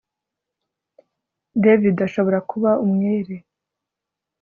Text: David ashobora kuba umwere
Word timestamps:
David 1.63 1.97
ashobora 2.07 2.39
kuba 2.49 2.71
umwere 2.85 3.35